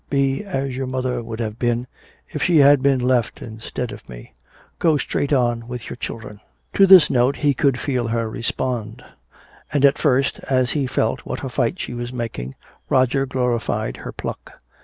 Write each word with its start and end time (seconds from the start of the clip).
"Be 0.09 0.43
as 0.43 0.75
your 0.75 0.87
mother 0.87 1.21
would 1.21 1.39
have 1.39 1.59
been 1.59 1.85
if 2.29 2.41
she 2.41 2.57
had 2.57 2.81
been 2.81 2.97
left 2.99 3.39
instead 3.39 3.91
of 3.91 4.09
me. 4.09 4.33
Go 4.79 4.97
straight 4.97 5.31
on 5.31 5.67
with 5.67 5.91
your 5.91 5.95
children." 5.95 6.39
To 6.73 6.87
this 6.87 7.11
note 7.11 7.35
he 7.35 7.53
could 7.53 7.79
feel 7.79 8.07
her 8.07 8.27
respond. 8.27 9.05
And 9.71 9.85
at 9.85 9.99
first, 9.99 10.39
as 10.49 10.71
he 10.71 10.87
felt 10.87 11.19
what 11.27 11.43
a 11.43 11.49
fight 11.49 11.79
she 11.79 11.93
was 11.93 12.11
making, 12.11 12.55
Roger 12.89 13.27
glorified 13.27 13.97
her 13.97 14.11
pluck. 14.11 14.59